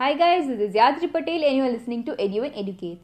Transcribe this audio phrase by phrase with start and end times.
[0.00, 3.02] Hi guys this is Yatri Patel and you are listening to एडुएन educates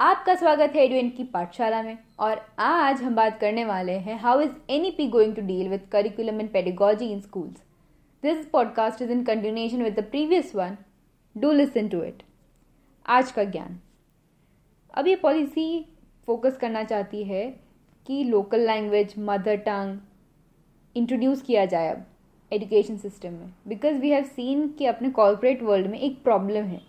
[0.00, 4.40] आपका स्वागत है एडुएन की पाठशाला में और आज हम बात करने वाले हैं how
[4.40, 7.56] is NEP going to deal with curriculum and pedagogy in schools
[8.22, 10.76] this podcast is in continuation with the previous one
[11.36, 12.22] do listen to it
[13.06, 13.78] आज का ज्ञान।
[14.94, 15.84] अब ये पॉलिसी
[16.28, 17.44] फोकस करना चाहती है
[18.06, 19.98] कि local language mother tongue
[20.96, 22.06] introduce किया जाए अब।
[22.52, 26.80] एजुकेशन सिस्टम में। बिकॉज़ वी हैव सीन कि अपने कॉरपोरेट वर्ल्ड में एक प्रॉब्लम है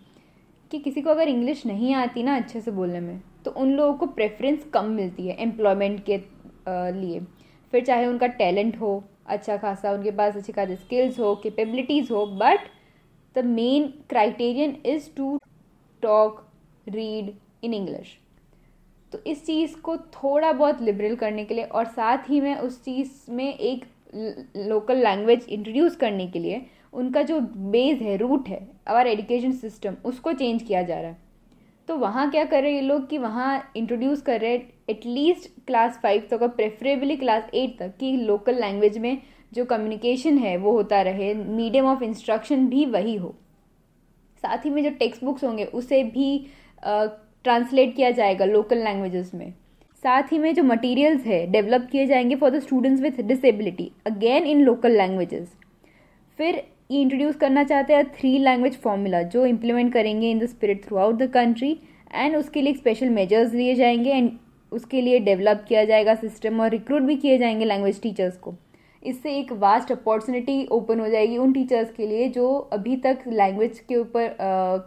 [0.71, 3.93] कि किसी को अगर इंग्लिश नहीं आती ना अच्छे से बोलने में तो उन लोगों
[3.93, 6.17] को प्रेफरेंस कम मिलती है एम्प्लॉयमेंट के
[6.93, 7.19] लिए।
[7.73, 12.25] फिर चाहे उनका टैलेंट हो अच्छा खासा, उनके पास अच्छी खासी स्किल्स हो कैपेबिलिटीज़ हो
[12.37, 12.67] but
[13.35, 15.37] the main criterion is to
[16.03, 16.45] talk
[16.87, 18.17] read in English
[19.11, 22.83] तो इस चीज़ को थोड़ा बहुत लिबरल करने के लिए, और साथ ही में उस
[22.83, 28.59] चीज़ में एक लोकल लैंग्वेज इंट्रोड्यूस करने के लिए उनका जो बेस है रूट है
[28.87, 31.25] आवर एजुकेशन सिस्टम उसको चेंज किया जा रहा है।
[31.89, 35.49] तो वहाँ क्या कर रहे हैं ये लोग कि वहाँ इंट्रोड्यूस कर रहे हैं एटलीस्ट
[35.67, 40.55] क्लास फाइव तक और प्रेफरेबली क्लास एट तक कि लोकल लैंग्वेज में जो कम्युनिकेशन है,
[40.57, 43.35] वो होता रहे मीडियम ऑफ़ इंस्ट्रक्शन भी वही हो।
[44.43, 46.45] साथ ही में जो टेक्स्ट बुक्स होंगे, उसे भी
[46.83, 49.53] ट्रांसलेट किया जाएगा लोकल लैंग्वेजेस में।
[50.03, 54.45] साथ ही में जो मटेरियल्स है डेवलप किए जाएँगे for the students with disability again
[54.45, 55.47] in local languages
[56.39, 56.55] फिर
[56.91, 61.15] ये इंट्रोड्यूस करना चाहते हैं थ्री लैंग्वेज फॉर्मूला जो इम्प्लीमेंट करेंगे in the spirit throughout
[61.15, 61.71] the country
[62.15, 64.31] and उसके लिए स्पेशल मेजर्स लिए जाएँगे एंड
[64.71, 68.55] उसके लिए डेवलप किया जाएगा सिस्टम और रिक्रूट भी किए जाएँगे लैंग्वेज टीचर्स को.
[69.03, 73.79] इससे एक वास्ट अपॉर्चुनिटी ओपन हो जाएगी उन टीचर्स के लिए जो अभी तक लैंग्वेज
[73.79, 74.35] के ऊपर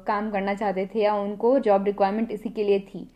[0.06, 3.08] काम करना चाहते थे या उनको जॉब रिक्वायरमेंट इसी के लिए थी.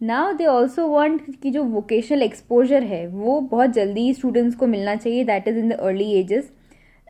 [0.00, 4.94] नाउ दे ऑल्सो वॉन्ट कि जो वोकेशनल एक्सपोजर है, वो बहुत जल्दी स्टूडेंट्स को मिलना
[4.94, 6.50] चाहिए that is in the early ages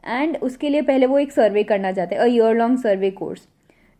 [0.05, 3.47] and उसके लिए पहले वो एक सर्वे करना चाहते हैं a year long survey course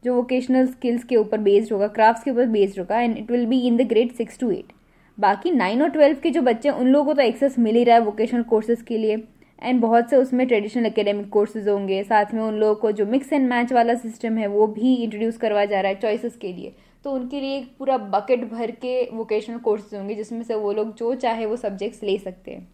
[0.03, 3.47] जो वोकेशनल स्किल्स के ऊपर बेस्ड होगा क्राफ्ट्स के ऊपर बेस्ड होगा and it will
[3.47, 4.73] be in the grade six to eight
[5.19, 7.85] बाकी नाइन और ट्वेल्व के जो बच्चे हैं, उन लोगों को तो एक्सेस मिल ही
[7.85, 9.23] रहा है वोकेशनल कोर्सेज के लिए.
[9.63, 13.33] एंड बहुत से उसमें ट्रेडिशनल एकेडमिक कोर्सेज होंगे, साथ में उन लोगों को जो मिक्स
[13.33, 16.75] एंड मैच वाला सिस्टम है, वो भी इंट्रोड्यूस करवाया जा रहा है चॉइसेस के लिए.
[17.05, 20.95] तो उनके लिए एक पूरा बकेट भर के वोकेशनल कोर्सेज होंगे, जिसमें से वो लोग
[20.95, 22.69] जो चाहे वो सब्जेक्ट्स ले सकते हैं।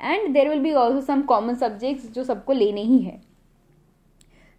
[0.00, 3.20] And there will be also some common subjects जो सबको लेने ही है।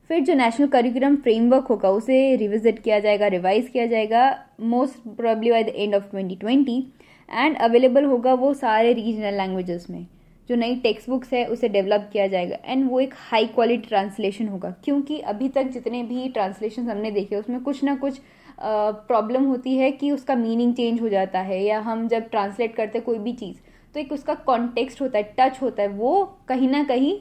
[0.09, 4.23] फिर जो नेशनल करिकुलम फ्रेमवर्क होगा, उसे रिविजिट किया जाएगा रिवाइज किया जाएगा
[4.61, 6.81] most probably by the end of 2020
[7.29, 10.05] and available होगा वो सारे रीजनल लैंग्वेजेस में।
[10.49, 14.47] जो नई टेक्स्ट बुक्स है, उसे डेवलप किया जाएगा। एंड वो एक हाई क्वालिटी ट्रांसलेशन
[14.47, 18.19] होगा, क्योंकि अभी तक जितने भी ट्रांसलेशन हमने देखे, उसमें कुछ ना कुछ
[18.59, 22.99] प्रॉब्लम होती है कि उसका मीनिंग चेंज हो जाता है या हम जब ट्रांसलेट करते
[22.99, 23.57] कोई भी चीज़
[23.95, 27.17] तो एक उसका कॉन्टेक्स्ट होता है टच होता है, वो कहीं ना कहीं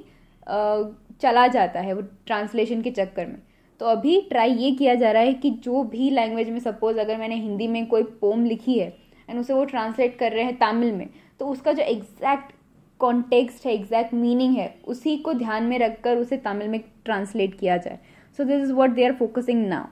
[1.21, 3.39] चला जाता है वो ट्रांसलेशन के चक्कर में।
[3.81, 7.19] तो अभी ट्राई ये किया जा रहा है कि जो भी लैंग्वेज में सपोज़ अगर
[7.19, 8.89] मैंने हिंदी में कोई पोम लिखी है
[9.29, 11.09] एंड उसे वो ट्रांसलेट कर रहे हैं तमिल में
[11.41, 12.53] तो उसका जो एग्जैक्ट
[13.01, 17.77] कॉन्टेक्स्ट है एग्जैक्ट मीनिंग है, उसी को ध्यान में रखकर उसे तमिल में ट्रांसलेट किया
[17.77, 17.99] जाए।
[18.39, 19.87] So this is what they are focusing now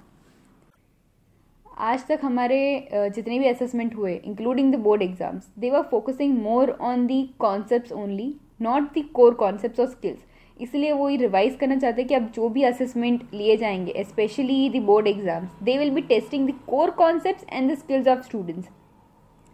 [1.70, 6.70] आज तक हमारे जितने भी असेसमेंट हुए including the board exams they were focusing more
[6.80, 10.18] on the concept only not the core concept और स्किल्स
[10.60, 14.68] इसलिए वो ये रिवाइज करना चाहते हैं कि अब जो भी असेसमेंट लिए जाएँगे specially
[14.70, 18.68] the board exams they will be testing the core concept and the skills of students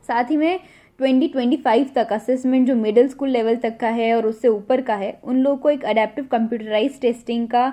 [0.04, 0.58] साथ ही में
[1.00, 5.18] 2025 तक असेसमेंट जो मिडिल स्कूल लेवल तक का है और उससे ऊपर का है,
[5.24, 7.72] उन लोगों को एक अडेप्टिव कंप्यूटराइज टेस्टिंग का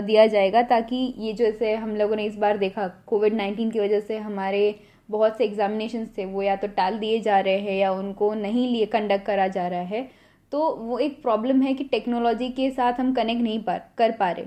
[0.00, 4.00] दिया जाएगा ताकि ये जैसे हम लोगों ने इस बार देखा कोविड नाइन्टीन की वजह
[4.00, 4.74] से हमारे
[5.08, 8.66] बहुत से एग्जामिनेशन थे, वो या तो टाल दिए जा रहे हैं या उनको नहीं
[8.68, 10.08] लिए कंडक्ट करा जा रहा है।
[10.52, 14.30] तो वो एक प्रॉब्लम है कि टेक्नोलॉजी के साथ हम कनेक्ट नहीं पा, कर पा
[14.30, 14.44] रहे।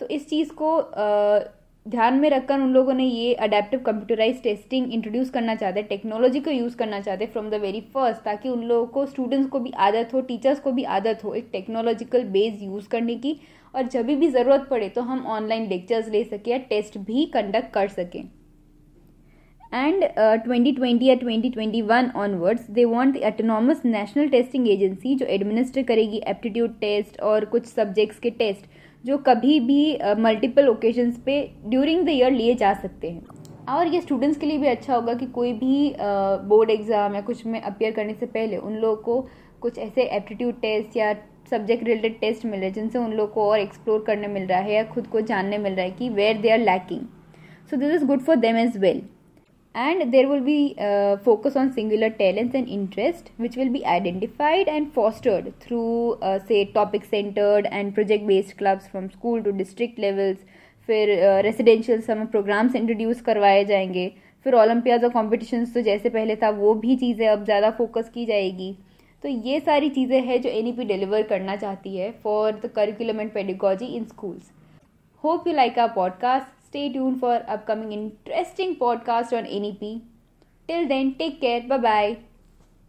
[0.00, 0.76] तो इस चीज़ को
[1.88, 6.40] ध्यान में रखकर उन लोगों ने ये अडेप्टिव कंप्यूटराइज टेस्टिंग इंट्रोड्यूस करना चाहते हैं टेक्नोलॉजी
[6.40, 9.60] को यूज़ करना चाहते हैं फ्रॉम द वेरी फ़र्स्ट ताकि उन लोगों को स्टूडेंट्स को
[9.60, 13.36] भी आदत हो टीचर्स को भी आदत हो एक टेक्नोलॉजिकल बेस यूज़ करने की।
[13.74, 17.72] और जब भी ज़रूरत पड़े तो हम ऑनलाइन लेक्चर्स ले सकें या टेस्ट भी कंडक्ट
[17.72, 18.22] कर सकें।
[19.74, 20.04] एंड
[20.44, 25.82] ट्वेंटी ट्वेंटी या twenty twenty one onwards they want autonomous national testing agency जो एडमिनिस्टर
[25.84, 28.66] करेगी एप्टीट्यूड टेस्ट और कुछ सब्जेक्ट्स के टेस्ट
[29.04, 33.26] जो कभी भी मल्टीपल ओकेजन्स पे ड्यूरिंग द ईयर लिए जा सकते हैं।
[33.68, 35.94] और ये स्टूडेंट्स के लिए भी अच्छा होगा कि कोई भी
[36.48, 39.20] बोर्ड एग्ज़ाम या कुछ में अपियर करने से पहले उन लोगों को
[39.60, 41.12] कुछ ऐसे एप्टीट्यूड टेस्ट या
[41.50, 44.58] सब्जेक्ट रिलेटेड टेस्ट मिल रहे हैं जिनसे उन लोग को और एक्सप्लोर करने मिल रहा
[44.58, 47.06] है या खुद को जानने मिल रहा है कि where they are lacking
[47.70, 49.02] so this is good for them as well
[49.78, 54.68] and there will be uh, focus on singular talents and interest which will be identified
[54.68, 60.06] and fostered through uh, say topic centered and project based clubs from school to district
[60.06, 60.48] levels
[60.88, 61.10] फिर
[61.44, 64.06] residential summer programmes introduce करवाए जाएँगे
[64.44, 68.24] फिर ओलंपियाज और competitions तो जैसे पहले था वो भी चीज़ें अब ज़्यादा फोकस की
[68.26, 68.72] जाएगी
[69.22, 73.30] तो ये सारी चीज़ें हैं जो एन डिलीवर करना चाहती है for the curriculum and
[73.32, 74.50] pedagogy in schools
[75.24, 80.02] hope you like our podcast Stay tuned for upcoming interesting podcast on NEP.
[80.68, 81.62] Till then, take care.
[81.62, 82.18] Bye bye.